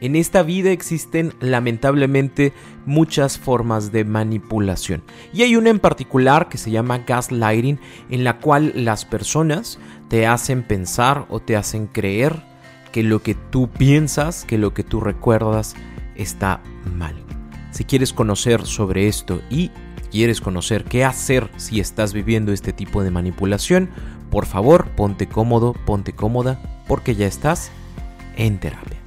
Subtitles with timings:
[0.00, 2.52] En esta vida existen lamentablemente
[2.86, 5.02] muchas formas de manipulación.
[5.32, 7.78] Y hay una en particular que se llama gaslighting,
[8.08, 9.78] en la cual las personas
[10.08, 12.42] te hacen pensar o te hacen creer
[12.92, 15.74] que lo que tú piensas, que lo que tú recuerdas
[16.16, 16.62] está
[16.96, 17.14] mal.
[17.70, 19.70] Si quieres conocer sobre esto y
[20.10, 23.90] quieres conocer qué hacer si estás viviendo este tipo de manipulación,
[24.30, 27.70] por favor ponte cómodo, ponte cómoda, porque ya estás
[28.36, 28.99] en terapia.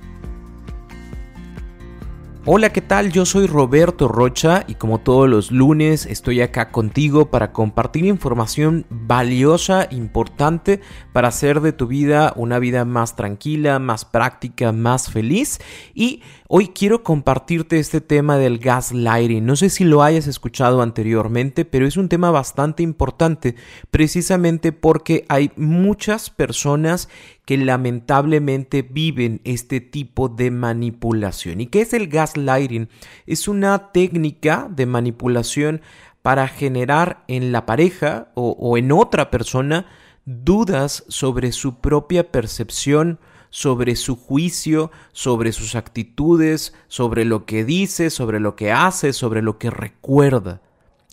[2.45, 3.13] Hola, ¿qué tal?
[3.13, 8.85] Yo soy Roberto Rocha y como todos los lunes estoy acá contigo para compartir información
[8.89, 10.81] valiosa, importante
[11.13, 15.61] para hacer de tu vida una vida más tranquila, más práctica, más feliz.
[15.93, 19.45] Y hoy quiero compartirte este tema del gaslighting.
[19.45, 23.55] No sé si lo hayas escuchado anteriormente, pero es un tema bastante importante
[23.89, 27.07] precisamente porque hay muchas personas
[27.45, 31.61] que lamentablemente viven este tipo de manipulación.
[31.61, 32.89] ¿Y qué es el gaslighting?
[33.27, 35.81] Es una técnica de manipulación
[36.21, 39.85] para generar en la pareja o, en otra persona
[40.25, 48.09] dudas sobre su propia percepción, sobre su juicio, sobre sus actitudes, sobre lo que dice,
[48.09, 50.61] sobre lo que hace, sobre lo que recuerda.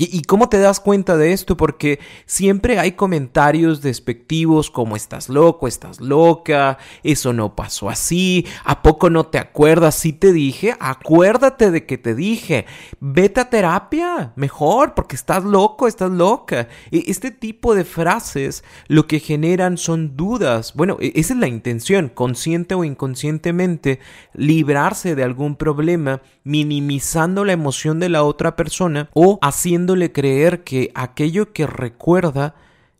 [0.02, 1.58] ¿Y, cómo te das cuenta de esto?
[1.58, 8.80] Porque siempre hay comentarios despectivos como estás loco, estás loca, eso no pasó así, ¿a
[8.80, 9.96] poco no te acuerdas?
[9.96, 12.64] Si te dije, acuérdate de que te dije,
[12.98, 16.68] vete a terapia, mejor, porque estás loco, estás loca.
[16.90, 20.72] Y este tipo de frases lo que generan son dudas.
[20.74, 24.00] Bueno, e, esa es la intención, consciente o inconscientemente,
[24.32, 30.90] librarse de algún problema, minimizando la emoción de la otra persona o haciendo creer que
[30.94, 32.54] aquello que recuerda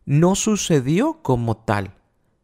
[0.05, 1.93] no sucedió como tal.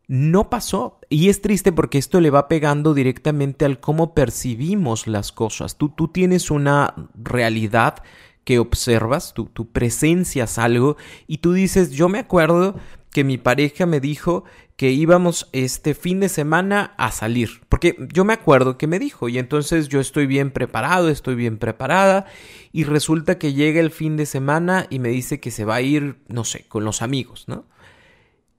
[0.07, 0.99] No pasó.
[1.09, 5.77] Y es triste porque esto le va pegando directamente al cómo percibimos las cosas.
[5.77, 8.03] Tú, tú tienes una realidad
[8.45, 10.95] que observas, tú, tú presencias algo
[11.27, 12.75] y tú dices, yo me acuerdo
[13.11, 14.45] que mi pareja me dijo
[14.77, 17.61] que íbamos este fin de semana a salir.
[17.67, 21.57] Porque yo me acuerdo que me dijo y entonces yo estoy bien preparado, estoy bien
[21.57, 22.25] preparada
[22.71, 25.81] y resulta que llega el fin de semana y me dice que se va a
[25.81, 27.65] ir, no sé, con los amigos, ¿no?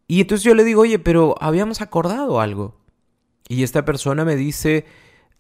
[0.09, 2.81] Y entonces yo le digo, oye, pero habíamos acordado algo.
[3.49, 4.87] Y esta persona me dice,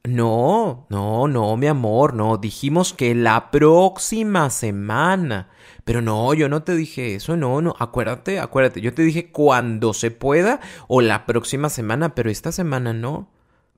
[0.04, 5.50] no, no, no, mi amor, no, dijimos que la próxima semana.
[5.84, 9.94] Pero no, yo no te dije eso, no, no, acuérdate, acuérdate, yo te dije cuando
[9.94, 13.30] se pueda o la próxima semana, pero esta semana no.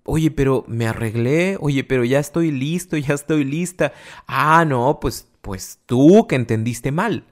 [0.04, 3.92] Oye, pero me arreglé, oye, pero ya estoy listo, ya estoy lista.
[4.26, 7.24] Ah, no, pues, pues tú que entendiste mal.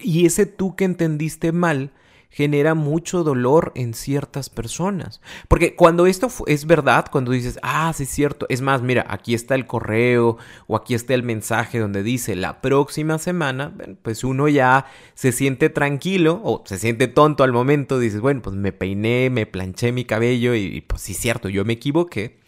[0.00, 1.92] Y ese tú que entendiste mal
[2.34, 5.20] genera mucho dolor en ciertas personas.
[5.46, 9.34] Porque cuando esto es verdad, cuando dices, ah, sí es cierto, es más, mira, aquí
[9.34, 10.36] está el correo
[10.66, 13.72] o aquí está el mensaje donde dice la próxima semana,
[14.02, 18.56] pues uno ya se siente tranquilo o se siente tonto al momento, dices, bueno, pues
[18.56, 22.40] me peiné, me planché mi cabello y, pues sí es cierto, yo me equivoqué.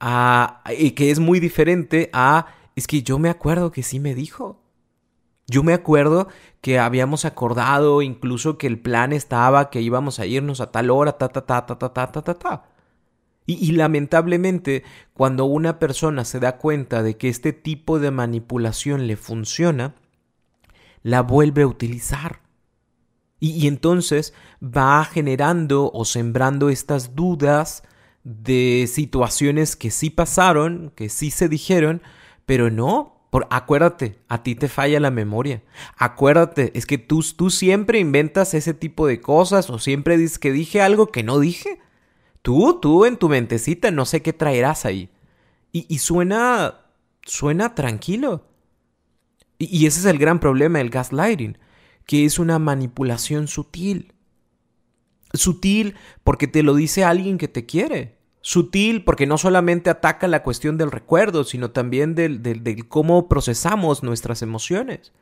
[0.00, 4.14] Ah, y que es muy diferente a, es que yo me acuerdo que sí me
[4.14, 4.59] dijo.
[5.50, 6.28] Yo me acuerdo
[6.60, 11.18] que habíamos acordado incluso que el plan estaba que íbamos a irnos a tal hora,
[11.18, 12.64] ta, ta, ta, ta, ta, ta, ta, ta.
[13.46, 19.08] Y, y, lamentablemente, cuando una persona se da cuenta de que este tipo de manipulación
[19.08, 19.96] le funciona,
[21.02, 22.42] la vuelve a utilizar.
[23.40, 27.82] Y entonces va generando o sembrando estas dudas
[28.22, 32.02] de situaciones que sí pasaron, que sí se dijeron,
[32.46, 33.19] pero no,
[33.50, 35.62] acuérdate, a ti te falla la memoria.
[35.96, 40.52] Acuérdate, es que tú, tú siempre inventas ese tipo de cosas o siempre dices que
[40.52, 41.80] dije algo que no dije.
[42.42, 45.10] Tú, tú en tu mentecita, no sé qué traerás ahí.
[45.72, 46.80] Y, y suena,
[47.22, 48.48] suena tranquilo.
[49.58, 51.56] Y, y ese es el gran problema del gaslighting,
[52.06, 54.14] que es una manipulación sutil.
[55.32, 60.42] Sutil porque te lo dice alguien que te quiere sutil porque no solamente ataca la
[60.42, 65.12] cuestión del recuerdo, sino también del, del, cómo procesamos nuestras emociones.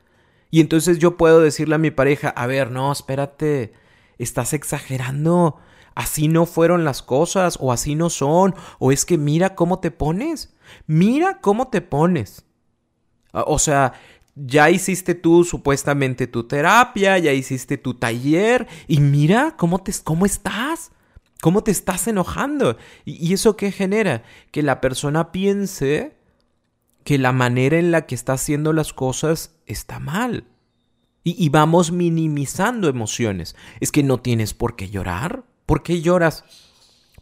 [0.50, 3.72] Y entonces yo puedo decirle a mi pareja, a ver, no, espérate,
[4.18, 5.58] estás exagerando,
[5.94, 9.90] así no fueron las cosas, o así no son, o es que mira cómo te
[9.90, 10.54] pones,
[10.86, 12.44] mira cómo te pones.
[13.32, 13.92] O sea,
[14.34, 20.24] ya hiciste tú supuestamente tu terapia, ya hiciste tu taller, y mira cómo, te, cómo
[20.24, 20.92] estás.
[21.40, 22.76] ¿Cómo te estás enojando?
[23.04, 24.24] ¿Y, eso qué genera?
[24.50, 26.16] Que la persona piense
[27.04, 30.44] que la manera en la que está haciendo las cosas está mal.
[31.24, 33.54] Y, vamos minimizando emociones.
[33.80, 35.44] Es que no tienes por qué llorar.
[35.66, 36.44] ¿Por qué lloras?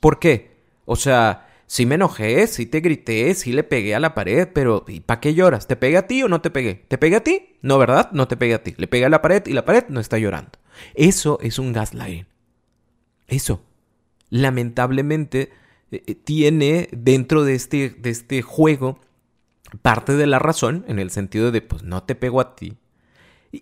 [0.00, 0.56] ¿Por qué?
[0.84, 4.84] O sea, Sí me enojé, sí te grité, sí le pegué a la pared, pero
[4.86, 5.66] ¿y para qué lloras?
[5.66, 6.74] ¿Te pegué a ti o no te pegué?
[6.86, 7.56] ¿Te pegué a ti?
[7.60, 8.10] No, ¿verdad?
[8.12, 8.74] No te pegué a ti.
[8.76, 10.52] Le pegué a la pared y la pared no está llorando.
[10.94, 12.26] Eso es un gaslighting.
[13.26, 13.62] Eso.
[14.30, 15.50] Lamentablemente
[15.90, 18.98] eh, eh, tiene dentro de este, de este juego
[19.82, 22.76] parte de la razón en el sentido de pues no te pego a ti,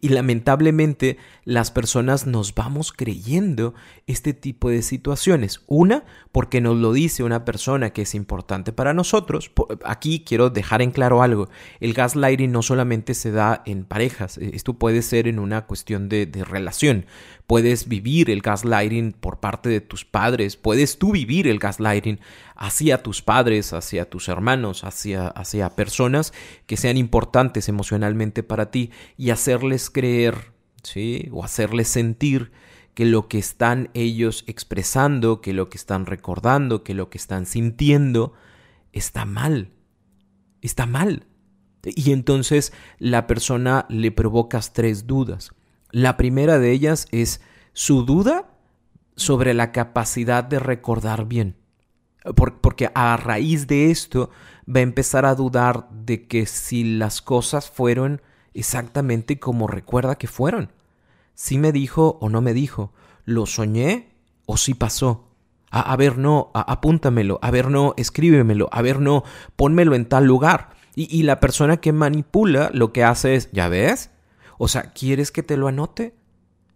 [0.00, 3.75] y lamentablemente las personas nos vamos creyendo
[4.06, 5.62] este tipo de situaciones.
[5.66, 9.50] Una, porque nos lo dice una persona que es importante para nosotros.
[9.84, 11.49] Aquí quiero dejar en claro algo.
[11.81, 16.26] El gaslighting no solamente se da en parejas, esto puede ser en una cuestión de,
[16.26, 17.06] de relación.
[17.46, 22.19] Puedes vivir el gaslighting por parte de tus padres, puedes tú vivir el gaslighting
[22.56, 26.32] hacia tus padres, hacia tus hermanos, hacia, hacia personas
[26.67, 30.52] que sean importantes emocionalmente para ti y hacerles creer,
[30.82, 31.29] ¿sí?
[31.32, 32.50] O hacerles sentir
[32.94, 37.44] que lo que están ellos expresando, que lo que están recordando, que lo que están
[37.44, 38.32] sintiendo,
[38.93, 39.70] está mal.
[40.62, 41.26] Está mal.
[41.85, 45.52] Y entonces la persona le provocas tres dudas.
[45.94, 47.41] La primera de ellas es
[47.73, 48.49] su duda
[49.14, 51.55] sobre la capacidad de recordar bien.
[52.61, 54.31] porque a raíz de esto
[54.69, 58.23] va a empezar a dudar de que si las cosas fueron
[58.55, 60.73] exactamente como recuerda que fueron.
[61.35, 62.93] Si me dijo o no me dijo,
[63.25, 64.17] lo soñé
[64.47, 65.29] o si pasó.
[65.70, 69.23] A, ver, no, apúntamelo, a ver, no, escríbemelo, a ver, no,
[69.55, 70.70] pónmelo en tal lugar.
[70.97, 74.11] y la persona que manipula lo que hace es, ¿ya ves?
[74.58, 76.14] O sea, ¿quieres que te lo anote?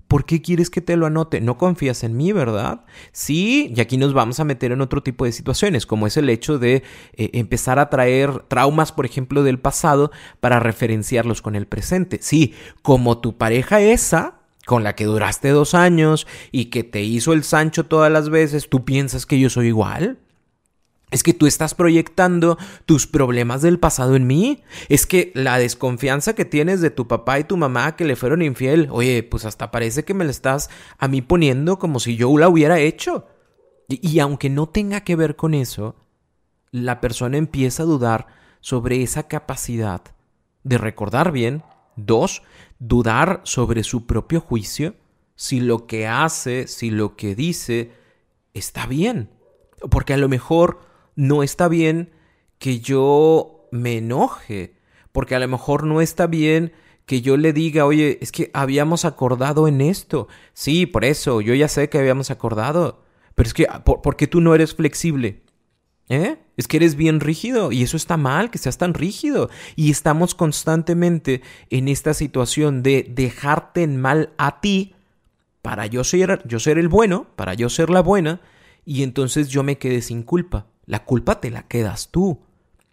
[0.09, 1.43] ¿Por qué quieres que te lo anote?
[1.43, 2.87] No confías en mí, ¿verdad?
[3.13, 6.31] Sí, y aquí nos vamos a meter en otro tipo de situaciones, como es el
[6.31, 6.83] hecho de
[7.13, 10.11] eh, empezar a traer traumas, por ejemplo, del pasado
[10.41, 12.21] para referenciarlos con el presente.
[12.23, 17.35] Sí, como tu pareja esa, con la que duraste dos años y que te hizo
[17.35, 20.19] el Sancho todas las veces, ¿tú piensas que yo soy igual?
[21.11, 24.63] Es que tú estás proyectando tus problemas del pasado en mí.
[24.89, 28.43] Es que la desconfianza que tienes de tu papá y tu mamá que le fueron
[28.43, 30.69] infiel, oye, pues hasta parece que me la estás
[30.99, 33.27] a mí poniendo como si yo la hubiera hecho.
[33.89, 35.97] Y, y aunque no tenga que ver con eso,
[36.71, 38.27] la persona empieza a dudar
[38.61, 40.03] sobre esa capacidad
[40.63, 41.63] de recordar bien.
[41.97, 42.43] Dos,
[42.79, 44.95] dudar sobre su propio juicio,
[45.35, 47.93] si lo que hace, si lo que dice
[48.55, 49.31] está bien.
[49.91, 50.81] Porque a lo mejor
[51.19, 52.11] no está bien
[52.61, 54.77] que yo me enoje,
[55.11, 56.73] porque a lo mejor no está bien
[57.07, 60.29] que yo le diga, oye, es que habíamos acordado en esto.
[60.53, 63.03] Sí, por eso, yo ya sé que habíamos acordado,
[63.35, 65.43] pero es que, ¿por, qué tú no eres flexible?
[66.09, 66.37] ¿Eh?
[66.57, 69.51] Es que eres bien rígido y eso está mal, que seas tan rígido.
[69.75, 74.95] Y estamos constantemente en esta situación de dejarte en mal a ti
[75.63, 78.41] para yo ser, yo ser el bueno, para yo ser la buena,
[78.85, 80.67] y entonces yo me quedé sin culpa.
[80.89, 82.41] La culpa te la quedas tú.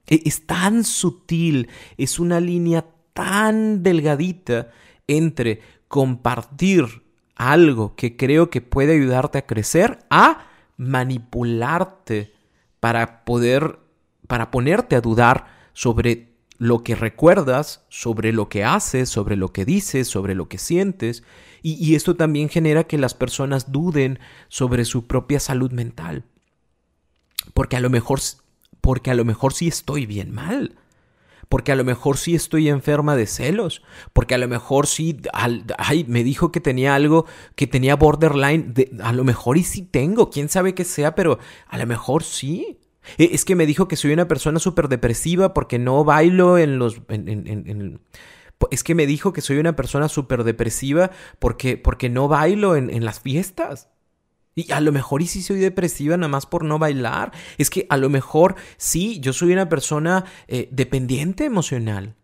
[0.05, 4.69] E, es tan sutil, es una línea tan delgadita
[5.07, 7.03] entre compartir
[7.35, 10.47] algo que creo que puede ayudarte a crecer a
[10.77, 12.33] manipularte
[12.81, 13.79] para poder,
[14.27, 19.63] para ponerte a dudar sobre lo que recuerdas, sobre lo que haces, sobre lo que
[19.63, 21.23] dices, sobre lo que sientes.
[21.61, 24.19] Y, y esto también genera que las personas duden
[24.49, 26.25] sobre su propia salud mental
[27.55, 28.19] porque a lo mejor,
[28.81, 30.75] porque a lo mejor sí estoy bien mal.
[31.47, 33.81] Porque a lo mejor sí estoy enferma de celos.
[34.11, 35.21] Porque a lo mejor sí,
[35.77, 38.73] ay, me dijo que tenía algo, que tenía borderline.
[39.01, 42.79] a lo mejor y sí tengo, quién sabe qué sea, pero a lo mejor sí.
[43.17, 46.77] E, es que me dijo que soy una persona súper depresiva porque no bailo en
[46.77, 47.01] los...
[48.69, 53.05] es que me dijo que soy una persona súper depresiva porque, porque no bailo en
[53.05, 53.94] las fiestas.
[54.55, 57.33] Y a lo mejor y sí soy depresiva nada más por no bailar.
[57.57, 62.15] Es que a lo mejor sí, yo soy una persona eh, dependiente emocional.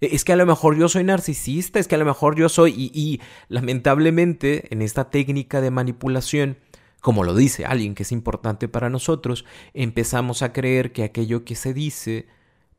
[0.00, 2.48] E, es que a lo mejor yo soy narcisista, es que a lo mejor yo
[2.48, 2.72] soy...
[2.72, 6.56] Y, y lamentablemente en esta técnica de manipulación,
[7.02, 11.54] como lo dice alguien que es importante para nosotros, empezamos a creer que aquello que
[11.54, 12.26] se dice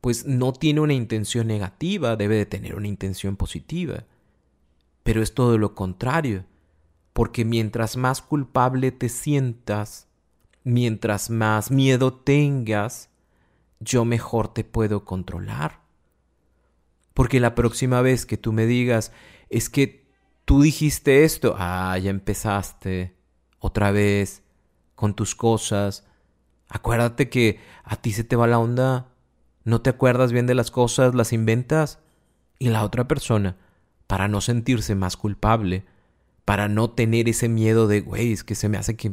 [0.00, 4.04] pues no tiene una intención negativa, debe de tener una intención positiva.
[5.04, 6.44] Pero es todo lo contrario
[7.16, 10.06] porque mientras más culpable te sientas,
[10.64, 13.08] mientras más miedo tengas,
[13.80, 15.80] yo mejor te puedo controlar.
[17.14, 19.12] Porque la próxima vez que tú me digas,
[19.48, 20.06] es que
[20.44, 23.16] tú dijiste esto, ah, ya empezaste
[23.60, 24.42] otra vez
[24.94, 26.06] con tus cosas.
[26.68, 29.08] Acuérdate que a ti se te va la onda,
[29.64, 31.98] no te acuerdas bien de las cosas, las inventas.
[32.58, 33.56] Y la otra persona,
[34.06, 35.86] para no sentirse más culpable,
[36.46, 39.12] para no tener ese miedo de, güey, es que se me hace que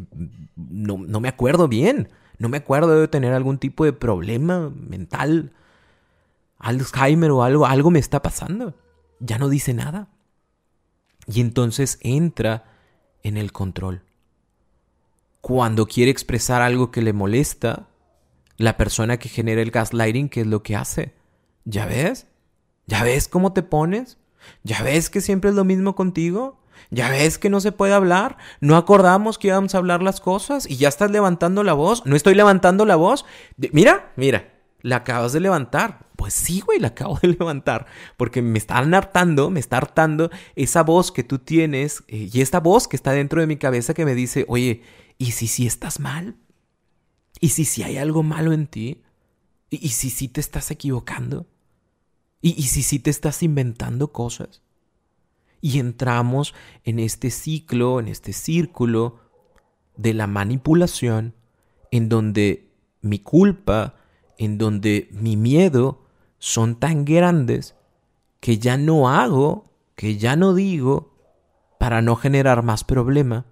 [0.56, 2.10] no, no me acuerdo bien.
[2.38, 5.52] No me acuerdo de tener algún tipo de problema mental,
[6.60, 8.75] Alzheimer o algo, algo me está pasando.
[9.20, 10.10] Ya no dice nada.
[11.25, 12.66] Y entonces entra
[13.24, 14.04] en el control.
[15.42, 17.88] Cuando quiere expresar algo que le molesta,
[18.58, 21.16] la persona que genera el gaslighting, ¿qué es lo que hace?
[21.66, 22.28] ¿Ya ves?
[22.86, 24.20] ¿Ya ves cómo te pones?
[24.63, 26.62] ¿Ya ves que siempre es lo mismo contigo?
[26.89, 28.38] ¿Ya ves que no se puede hablar?
[28.62, 30.70] ¿No acordamos que íbamos a hablar las cosas?
[30.70, 32.06] ¿Y ya estás levantando la voz?
[32.06, 33.25] ¿No estoy levantando la voz?
[33.72, 36.08] mira, mira, la acabas de levantar.
[36.15, 37.88] Pues sí, güey, la acabo de levantar.
[38.18, 42.60] Porque me están hartando, me está hartando esa voz que tú tienes eh, y esta
[42.60, 44.84] voz que está dentro de mi cabeza que me dice, oye,
[45.18, 46.36] ¿y si sí estás mal?
[47.39, 49.03] ¿Y si sí hay algo malo en ti?
[49.70, 51.48] ¿Y, si sí te estás equivocando?
[52.42, 54.62] ¿Y, ¿Y si sí te estás inventando cosas?
[55.63, 56.53] Y entramos
[56.84, 59.22] en este ciclo, en este círculo
[59.96, 61.36] de la manipulación,
[61.89, 62.67] en donde
[63.00, 63.96] mi culpa,
[64.38, 66.03] en donde mi miedo
[66.38, 67.75] son tan grandes
[68.41, 71.15] que ya no hago, que ya no digo,
[71.79, 73.46] para no generar más problema,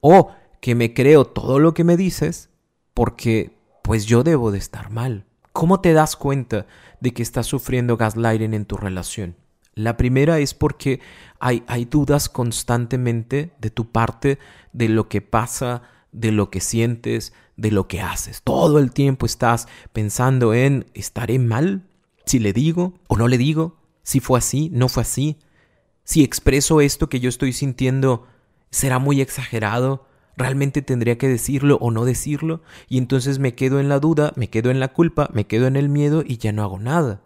[0.00, 2.50] o que me creo todo lo que me dices
[2.94, 5.24] porque pues yo debo de estar mal.
[5.52, 6.66] ¿Cómo te das cuenta
[6.98, 9.36] de que estás sufriendo gaslighting en tu relación?
[9.74, 11.00] La primera es porque
[11.40, 14.38] hay, hay dudas constantemente de tu parte
[14.72, 18.42] de lo que pasa, de lo que sientes, de lo que haces.
[18.42, 21.82] Todo el tiempo estás pensando en, ¿estaré mal?
[22.24, 25.38] Si le digo o no le digo, si fue así, no fue así.
[26.04, 28.26] Si expreso esto que yo estoy sintiendo,
[28.70, 30.06] ¿será muy exagerado?
[30.36, 32.62] ¿Realmente tendría que decirlo o no decirlo?
[32.88, 35.76] Y entonces me quedo en la duda, me quedo en la culpa, me quedo en
[35.76, 37.22] el miedo y ya no hago nada.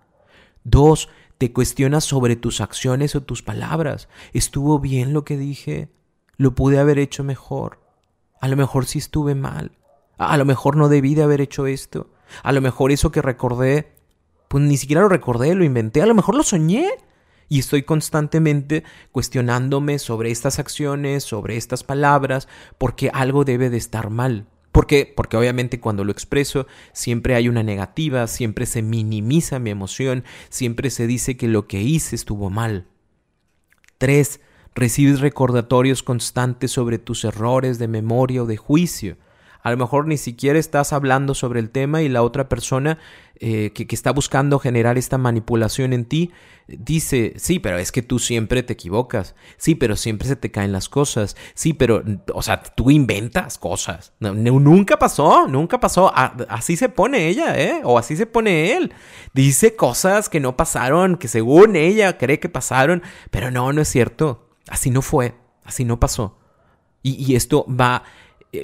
[0.64, 4.08] Dos, te cuestionas sobre tus acciones o tus palabras.
[4.32, 5.88] ¿Estuvo bien lo que dije?
[6.36, 7.80] ¿Lo pude haber hecho mejor?
[8.40, 9.72] A lo mejor sí estuve mal.
[10.18, 12.10] A lo mejor no debí de haber hecho esto.
[12.42, 13.92] A lo mejor eso que recordé,
[14.48, 16.02] pues ni siquiera lo recordé, lo inventé.
[16.02, 16.90] A lo mejor lo soñé.
[17.48, 24.10] Y estoy constantemente cuestionándome sobre estas acciones, sobre estas palabras, porque algo debe de estar
[24.10, 24.46] mal.
[24.78, 25.12] ¿Por qué?
[25.12, 30.90] Porque obviamente cuando lo expreso siempre hay una negativa, siempre se minimiza mi emoción, siempre
[30.90, 32.86] se dice que lo que hice estuvo mal.
[33.98, 34.38] 3.
[34.76, 39.16] Recibes recordatorios constantes sobre tus errores de memoria o de juicio.
[39.62, 42.98] A lo mejor ni siquiera estás hablando sobre el tema y la otra persona
[43.40, 46.32] eh, que, que, está buscando generar esta manipulación en ti
[46.68, 50.70] dice, sí, pero es que tú siempre te equivocas, sí, pero siempre se te caen
[50.70, 52.02] las cosas, sí, pero,
[52.34, 54.12] o sea, tú inventas cosas.
[54.20, 56.12] nunca pasó, nunca pasó.
[56.48, 57.80] así se pone ella, ¿eh?
[57.84, 58.92] O así se pone él.
[59.32, 63.88] Dice cosas que no pasaron, que según ella cree que pasaron, pero no, no es
[63.88, 64.50] cierto.
[64.68, 65.34] Así no fue,
[65.64, 66.38] así no pasó.
[67.02, 68.02] Y, esto va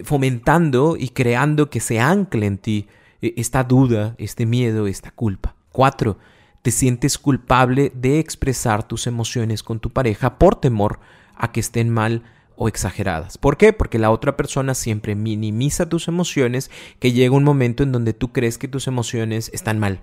[0.04, 2.88] fomentando y creando que se ancle en ti
[3.20, 5.54] eh, esta duda, este miedo, esta culpa.
[5.72, 6.18] Cuatro,
[6.62, 11.00] te sientes culpable de expresar tus emociones con tu pareja por temor
[11.36, 12.22] a que estén mal
[12.56, 13.36] o exageradas.
[13.36, 13.72] ¿Por qué?
[13.72, 18.32] Porque la otra persona siempre minimiza tus emociones, que llega un momento en donde tú
[18.32, 20.00] crees que tus emociones están mal.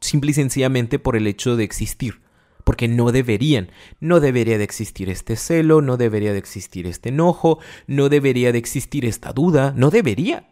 [0.00, 2.23] Simple y sencillamente por el hecho de existir
[2.64, 3.70] porque no deberían.
[4.00, 8.58] No debería de existir este celo, no debería de existir este enojo, no debería de
[8.58, 10.48] existir esta duda, no debería.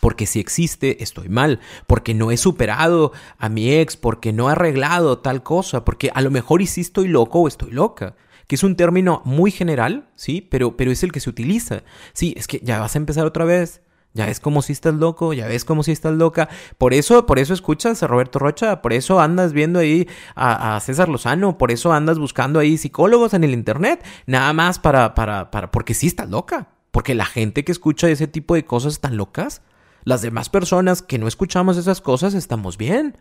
[0.00, 4.52] Porque si existe, estoy mal, porque no he superado a mi ex, porque no he
[4.52, 8.14] arreglado tal cosa, porque a lo mejor y sí estoy loco o estoy loca
[8.46, 10.46] que es un término muy general, ¿sí?
[10.50, 11.84] Pero, pero es el que se utiliza.
[12.12, 13.80] Sí, es que ya vas a empezar otra vez.
[14.14, 16.48] Ya ves como si estás loco, ya ves como si estás loca.
[16.76, 21.08] Por eso, por eso escuchas a Roberto Rocha, por eso andas viendo ahí a, César
[21.08, 25.70] Lozano, por eso andas buscando ahí psicólogos en el internet, nada más para, para, para,
[25.70, 26.68] porque sí estás loca.
[26.90, 29.62] Porque la gente que escucha ese tipo de cosas están locas.
[30.04, 33.16] Las demás personas que no escuchamos esas cosas estamos bien.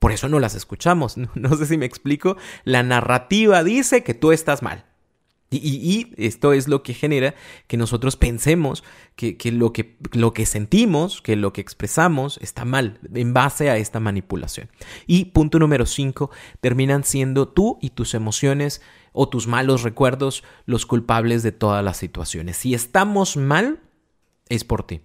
[0.00, 1.16] Por eso no las escuchamos.
[1.34, 2.36] no sé si me explico.
[2.64, 4.84] La narrativa dice que tú estás mal.
[5.62, 7.34] Y, esto es lo que genera
[7.66, 8.84] que nosotros pensemos
[9.16, 13.76] que, lo que lo que sentimos, que lo que expresamos está mal en base a
[13.76, 14.68] esta manipulación.
[15.06, 16.30] Y punto número 5,
[16.60, 18.82] terminan siendo tú y tus emociones
[19.12, 22.56] o tus malos recuerdos los culpables de todas las situaciones.
[22.56, 23.80] Si estamos mal,
[24.48, 25.00] es por ti.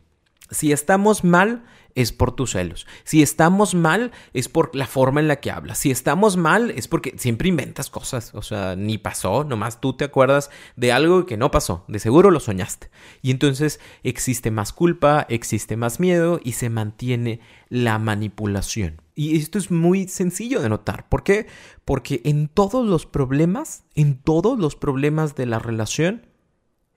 [0.51, 1.63] Si estamos mal,
[1.95, 2.87] es por tus celos.
[3.03, 5.79] Si estamos mal, es por la forma en la que hablas.
[5.79, 8.33] Si estamos mal, es porque siempre inventas cosas.
[8.35, 11.83] O sea, ni pasó, nomás tú te acuerdas de algo que no pasó.
[11.87, 12.89] De seguro lo soñaste.
[13.21, 19.01] Y entonces existe más culpa, existe más miedo y se mantiene la manipulación.
[19.15, 21.09] Y esto es muy sencillo de notar.
[21.09, 21.47] ¿Por qué?
[21.83, 26.27] Porque en todos los problemas, en todos los problemas de la relación,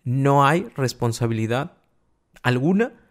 [0.04, 1.72] no hay responsabilidad
[2.42, 3.01] alguna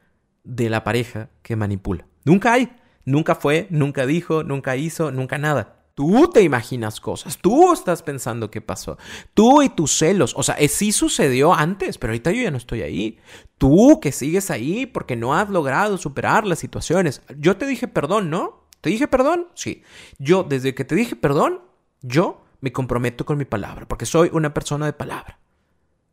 [0.44, 2.06] de la pareja que manipula.
[2.24, 2.72] Nunca hay.
[3.06, 5.82] Nunca fue, nunca dijo, nunca hizo, nunca nada.
[5.94, 8.98] Tú te imaginas cosas, tú estás pensando qué pasó,
[9.34, 12.58] tú y tus celos, o sea, eh, sí sucedió antes, pero ahorita yo ya no
[12.58, 13.20] estoy ahí.
[13.58, 17.22] Tú que sigues ahí porque no has logrado superar las situaciones.
[17.38, 18.68] Yo te dije perdón, ¿no?
[18.80, 19.48] ¿Te dije perdón?
[19.54, 19.84] Sí.
[20.18, 21.62] Yo, desde que te dije perdón,
[22.02, 25.40] yo me comprometo con mi palabra, porque soy una persona de palabra.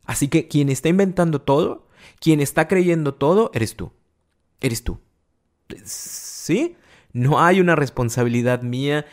[0.05, 1.87] Así que quien está inventando todo,
[2.19, 3.91] quien está creyendo todo, eres tú.
[4.61, 4.99] Eres tú.
[5.85, 6.75] ¿Sí?
[7.13, 9.05] No hay una responsabilidad mía.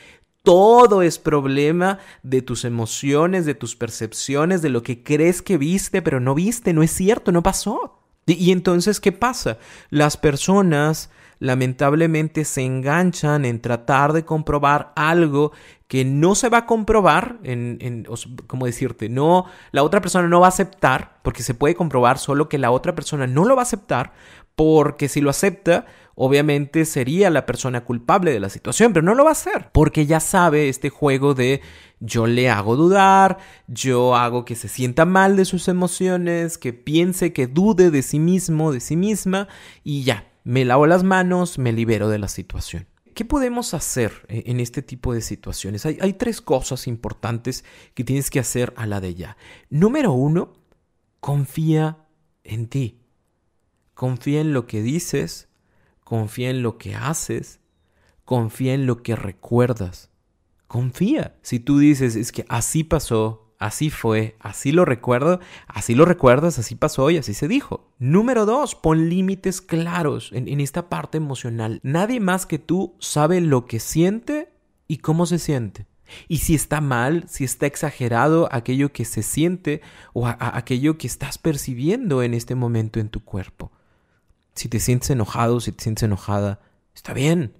[0.43, 6.03] Todo es problema de tus emociones, de tus percepciones, de lo que crees que viste,
[6.03, 8.03] pero no viste, no es cierto, no pasó.
[8.27, 9.59] Y, entonces, ¿qué pasa?
[9.89, 15.53] Las personas lamentablemente se enganchan en tratar de comprobar algo
[15.87, 18.07] que no se va a comprobar, en, en,
[18.49, 19.09] ¿cómo decirte?
[19.09, 22.73] No, la otra persona no va a aceptar, porque se puede comprobar solo que la
[22.73, 24.13] otra persona no lo va a aceptar,
[24.57, 25.85] porque si lo acepta,
[26.15, 30.07] obviamente sería la persona culpable de la situación, pero no lo va a hacer, porque
[30.07, 31.61] ya sabe este juego de
[32.01, 37.33] yo le hago dudar, yo hago que se sienta mal de sus emociones, que piense,
[37.33, 39.47] que dude de sí mismo, de sí misma,
[39.85, 42.87] y ya, me lavo las manos, me libero de la situación.
[43.15, 45.87] ¿Qué podemos hacer en este tipo de situaciones?
[45.87, 49.39] Hay, hay, tres cosas importantes que tienes que hacer a la de ya.
[49.71, 50.53] Número uno,
[51.21, 52.05] confía
[52.45, 53.06] en ti.
[53.97, 55.49] Confía en lo que dices,
[56.05, 57.61] confía en lo que haces,
[58.27, 60.11] confía en lo que recuerdas.
[60.67, 61.39] Confía.
[61.41, 66.59] Si tú dices, es que así pasó, así fue, así lo recuerdo, así lo recuerdas,
[66.59, 67.91] así pasó y así se dijo.
[67.99, 71.81] Número dos, pon límites claros en, esta parte emocional.
[71.83, 74.53] Nadie más que tú sabe lo que siente
[74.89, 75.87] y cómo se siente.
[76.29, 79.81] Y si está mal, si está exagerado aquello que se siente
[80.13, 83.73] o aquello que estás percibiendo en este momento en tu cuerpo.
[84.57, 86.61] Si te sientes enojado, si te sientes enojada,
[86.95, 87.53] está bien.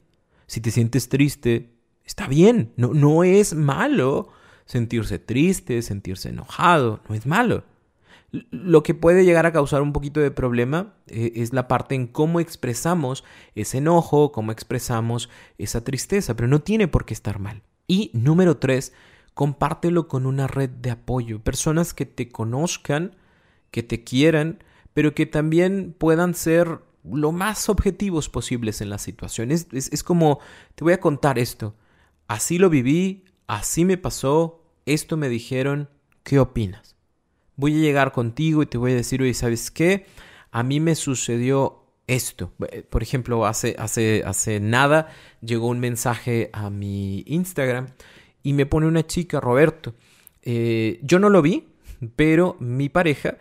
[0.47, 1.71] Si te sientes triste,
[2.05, 2.73] está bien.
[2.77, 4.31] No, no es malo
[4.65, 7.65] sentirse triste, sentirse enojado, no es malo.
[8.51, 12.07] Lo que puede llegar a causar un poquito de problema eh, es la parte en
[12.07, 17.63] cómo expresamos ese enojo, cómo expresamos esa tristeza, pero no tiene por qué estar mal.
[17.87, 18.93] Y número tres,
[19.35, 23.15] compártelo con una red de apoyo, personas que te conozcan,
[23.71, 26.81] que te quieran, pero que también puedan ser
[27.13, 29.51] lo más objetivos posibles en la situación.
[29.51, 30.41] Es, es, como,
[30.75, 31.75] te voy a contar esto.
[32.29, 35.89] Así lo viví, así me pasó, esto me dijeron,
[36.23, 36.97] ¿qué opinas?
[37.57, 40.07] Voy a llegar contigo y te voy a decir, oye, ¿sabes qué?
[40.51, 42.53] A mí me sucedió esto.
[42.91, 45.09] Por ejemplo, hace, hace, hace nada
[45.41, 47.89] llegó un mensaje a mi Instagram
[48.43, 49.95] y me pone una chica, Roberto.
[50.43, 51.69] Eh, yo no lo vi,
[52.15, 53.39] pero mi pareja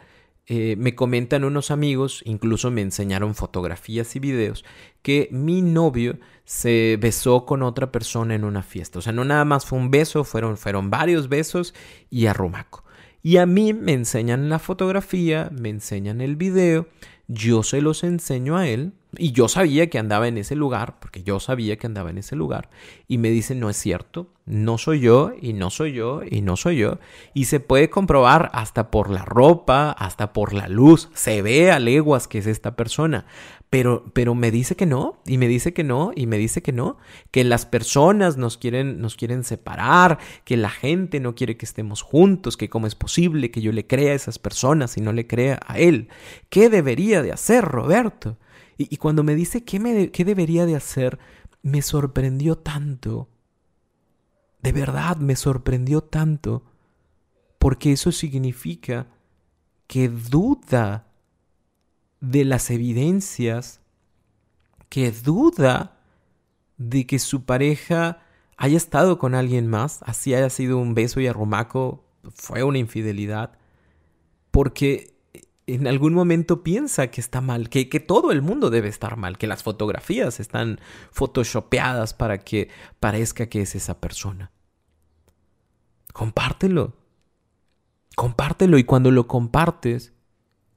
[0.48, 4.64] eh, me comentan unos amigos, incluso me enseñaron fotografías y videos,
[5.02, 9.00] que mi novio se besó con otra persona en una fiesta.
[9.00, 11.74] O sea, no nada más fue un beso, fueron, fueron varios besos
[12.10, 12.84] y arrumaco.
[13.24, 16.88] Y a mí me enseñan la fotografía, me enseñan el video,
[17.28, 21.24] yo se los enseño a él, y yo sabía que andaba en ese lugar, porque
[21.24, 22.70] yo sabía que andaba en ese lugar,
[23.08, 26.58] y me dicen, no es cierto, no soy yo, y no soy yo, y no
[26.58, 27.00] soy yo,
[27.34, 31.80] y se puede comprobar hasta por la ropa, hasta por la luz, se ve a
[31.80, 33.26] leguas que es esta persona,
[33.70, 36.72] pero, pero me dice que no, y me dice que no, y me dice que
[36.72, 36.98] no,
[37.32, 42.02] que las personas nos quieren, nos quieren separar, que la gente no quiere que estemos
[42.02, 45.28] juntos, que cómo es posible que yo le crea a esas personas y no le
[45.28, 46.10] crea a él.
[46.50, 48.38] ¿Qué debería de hacer, Roberto?
[48.78, 51.18] Y, cuando me dice qué, me, qué debería de hacer,
[51.62, 53.30] me sorprendió tanto.
[54.62, 56.64] De verdad, me sorprendió tanto.
[57.58, 59.08] Porque eso significa
[59.88, 61.08] que duda
[62.30, 63.82] de las evidencias,
[64.90, 66.00] que duda
[66.78, 68.20] de que su pareja
[68.58, 73.58] haya estado con alguien más, así haya sido un beso y arrumaco, fue una infidelidad,
[74.52, 75.14] porque
[75.68, 79.38] en algún momento piensa que está mal, que, que, todo el mundo debe estar mal,
[79.38, 80.80] que las fotografías están
[81.12, 84.52] photoshopeadas para que parezca que es esa persona.
[86.14, 86.94] Compártelo.
[88.16, 90.15] Compártelo y cuando lo compartes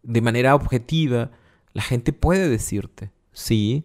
[0.09, 1.31] de manera objetiva,
[1.75, 3.85] la gente puede decirte, sí,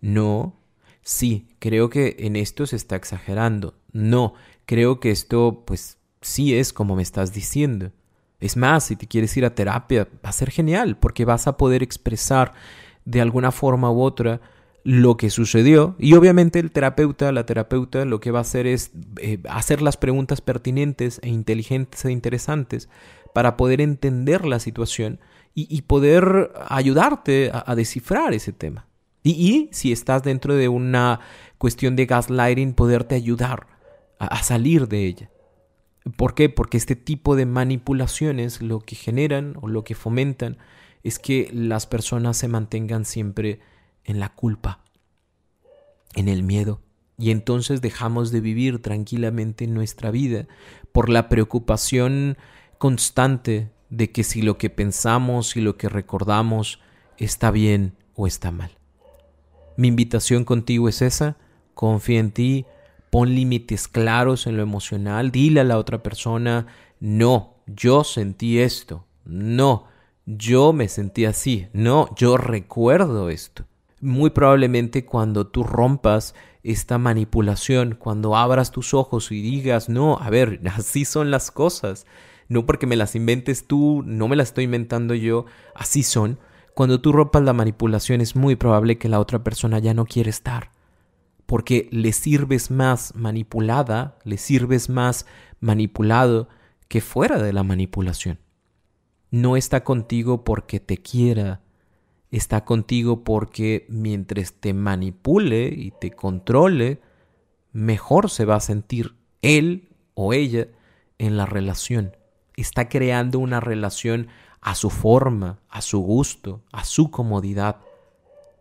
[0.00, 0.58] no,
[1.02, 4.34] sí, creo que en esto se está exagerando, no,
[4.66, 7.92] creo que esto pues sí es como me estás diciendo.
[8.40, 11.56] Es más, si te quieres ir a terapia, va a ser genial porque vas a
[11.56, 12.54] poder expresar
[13.04, 14.40] de alguna forma u otra
[14.82, 18.90] lo que sucedió y obviamente el terapeuta, la terapeuta lo que va a hacer es
[19.18, 22.88] eh, hacer las preguntas pertinentes e inteligentes e interesantes
[23.32, 25.20] para poder entender la situación
[25.54, 28.86] y, poder ayudarte a, descifrar ese tema.
[29.22, 31.20] Y, si estás dentro de una
[31.58, 33.66] cuestión de gaslighting, poderte ayudar
[34.18, 35.30] a salir de ella.
[36.16, 36.48] ¿Por qué?
[36.48, 40.58] Porque este tipo de manipulaciones lo que generan o lo que fomentan
[41.02, 43.60] es que las personas se mantengan siempre
[44.04, 44.84] en la culpa,
[46.14, 46.80] en el miedo.
[47.18, 50.48] Y entonces dejamos de vivir tranquilamente nuestra vida
[50.90, 52.36] por la preocupación
[52.78, 56.80] constante de que si lo que pensamos y lo que recordamos
[57.18, 58.70] está bien o está mal.
[59.76, 61.36] Mi invitación contigo es esa,
[61.74, 62.64] confía en ti,
[63.10, 66.68] pon límites claros en lo emocional, dile a la otra persona,
[67.00, 69.88] no, yo sentí esto, no,
[70.24, 73.66] yo me sentí así, no, yo recuerdo esto.
[74.00, 80.30] Muy probablemente cuando tú rompas esta manipulación, cuando abras tus ojos y digas, no, a
[80.30, 82.06] ver, así son las cosas,
[82.52, 86.38] no porque me las inventes tú, no me las estoy inventando yo, así son.
[86.74, 90.30] Cuando tú rompas la manipulación es muy probable que la otra persona ya no quiere
[90.30, 90.70] estar
[91.52, 95.26] porque le sirves más manipulada, le sirves más
[95.60, 96.48] manipulado
[96.88, 98.38] que fuera de la manipulación.
[99.30, 101.60] No está contigo porque te quiera,
[102.30, 107.02] está contigo porque mientras te manipule y te controle,
[107.72, 110.68] mejor se va a sentir él o ella
[111.18, 112.16] en la relación.
[112.62, 114.28] Está creando una relación
[114.60, 117.78] a su forma, a su gusto, a su comodidad,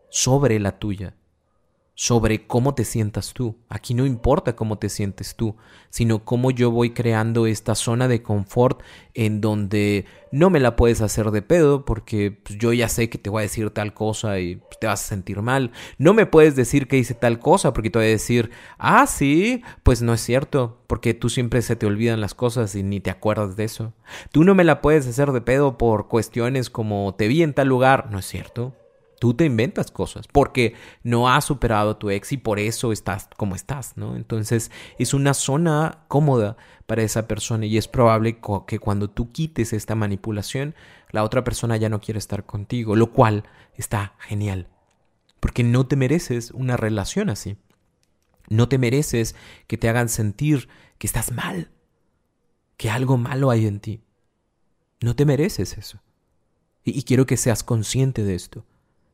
[0.10, 1.14] sobre la tuya
[2.02, 3.58] sobre cómo te sientas tú.
[3.70, 5.56] Aquí no importa cómo te sientes tú,
[5.92, 8.82] sino cómo yo voy creando esta zona de confort
[9.14, 13.20] en donde no me la puedes hacer de pedo porque pues, yo ya sé que
[13.20, 15.74] te voy a decir tal cosa y te vas a sentir mal.
[16.00, 19.62] No me puedes decir que hice tal cosa porque te voy a decir, ah, sí,
[19.84, 23.12] pues no es cierto, porque tú siempre se te olvidan las cosas y ni te
[23.12, 23.94] acuerdas de eso.
[24.32, 27.68] Tú no me la puedes hacer de pedo por cuestiones como te vi en tal
[27.68, 28.74] lugar, no es cierto
[29.22, 33.30] Tú te inventas cosas porque no has superado a tu ex y por eso estás
[33.38, 34.16] como estás, ¿no?
[34.16, 36.58] Entonces es una zona cómoda
[36.88, 40.74] para esa persona y es probable que cuando tú quites esta manipulación,
[41.12, 43.44] la otra persona ya no quiere estar contigo, lo cual
[43.76, 44.70] está genial.
[45.40, 47.58] Porque no te mereces una relación así.
[48.50, 49.36] No te mereces
[49.68, 51.70] que te hagan sentir que estás mal,
[52.76, 54.02] que algo malo hay en ti.
[55.00, 56.02] No te mereces eso.
[56.84, 58.66] Y, y quiero que seas consciente de esto.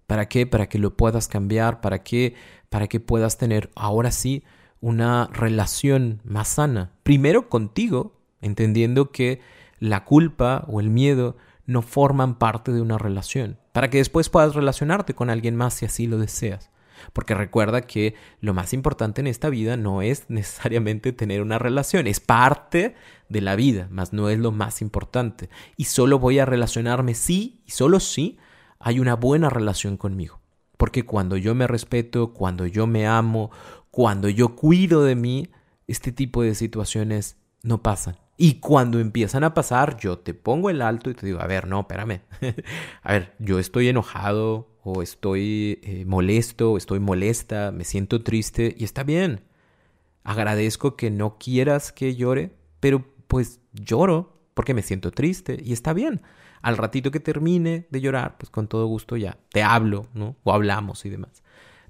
[0.08, 0.48] ¿Para qué?
[0.48, 2.34] Para que lo puedas cambiar, para qué?
[2.70, 4.44] Para que puedas tener ahora sí
[4.80, 6.92] una relación más sana.
[7.04, 9.42] Primero contigo, entendiendo que
[9.80, 14.56] la culpa o el miedo no forman parte de una relación, para que después puedas
[14.56, 16.72] relacionarte con alguien más si así lo deseas.
[17.14, 22.08] Porque recuerda que lo más importante en esta vida no es necesariamente tener una relación,
[22.08, 22.96] es parte
[23.28, 25.50] de la vida, mas no es lo más importante.
[25.76, 28.38] Y solo voy a relacionarme sí y solo sí
[28.80, 30.40] hay una buena relación conmigo.
[30.78, 33.52] Porque cuando yo me respeto, cuando yo me amo,
[33.90, 35.50] cuando yo cuido de mí,
[35.88, 38.18] este tipo de situaciones no pasan.
[38.38, 41.68] Y cuando empiezan a pasar, yo te pongo el alto y te digo, a ver,
[41.68, 42.22] no, espérame.
[43.02, 48.76] a ver, yo estoy enojado o estoy eh, molesto o estoy molesta, me siento triste
[48.78, 49.42] y está bien.
[50.24, 55.94] Agradezco que no quieras que llore, pero pues lloro porque me siento triste y está
[55.94, 56.22] bien
[56.64, 60.36] al ratito que termine de llorar, pues con todo gusto ya te hablo, ¿no?
[60.44, 61.44] O hablamos y demás.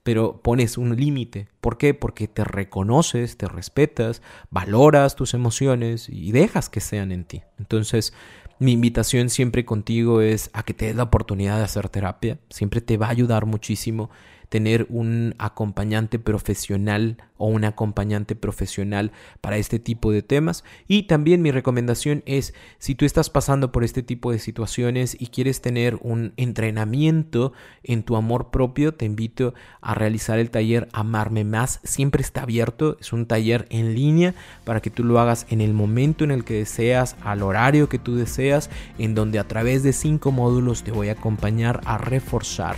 [0.03, 1.47] Pero pones un límite.
[1.61, 1.93] ¿Por qué?
[1.93, 7.41] Porque te reconoces, te respetas, valoras tus emociones y dejas que sean en ti.
[7.57, 8.13] Entonces,
[8.59, 12.37] mi invitación siempre contigo es a que te des la oportunidad de hacer terapia.
[12.49, 14.09] Siempre te va a ayudar muchísimo
[14.49, 20.63] tener un acompañante profesional o un acompañante profesional para este tipo de temas.
[20.87, 25.27] Y también mi recomendación es, si tú estás pasando por este tipo de situaciones y
[25.27, 31.43] quieres tener un entrenamiento en tu amor propio, te invito a realizar el taller Amarme
[31.43, 31.79] Más.
[31.83, 34.33] Siempre está abierto, es un taller en línea
[34.63, 37.99] para que tú lo hagas en el momento en el que deseas, al horario que
[37.99, 42.77] tú deseas, en donde a través de cinco módulos te voy a acompañar a reforzar,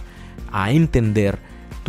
[0.52, 1.40] a entender,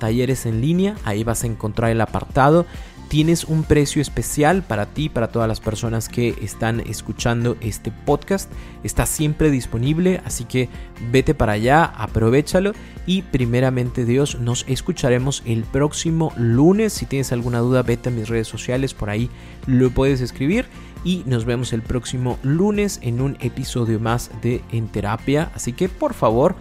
[0.00, 2.66] talleres en línea, ahí vas a encontrar el apartado
[3.08, 8.50] tienes un precio especial para ti, para todas las personas que están escuchando este podcast.
[8.82, 10.68] Está siempre disponible, así que
[11.10, 12.72] vete para allá, aprovechalo
[13.06, 16.92] y primeramente Dios, nos escucharemos el próximo lunes.
[16.92, 19.30] Si tienes alguna duda, vete a mis redes sociales, por ahí
[19.66, 20.66] lo puedes escribir
[21.04, 25.50] y nos vemos el próximo lunes en un episodio más de En Terapia.
[25.54, 26.56] Así que por favor,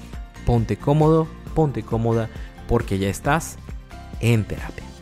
[0.45, 2.29] ponte cómodo, ponte cómoda
[2.67, 3.58] porque ya estás
[4.19, 4.92] en terapia.